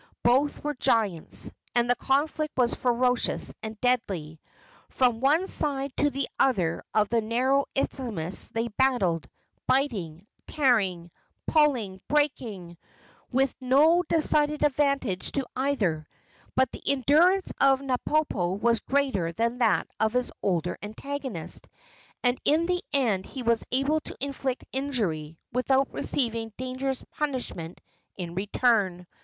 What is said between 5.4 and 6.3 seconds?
side to the